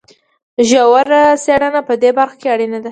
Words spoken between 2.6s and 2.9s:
ده.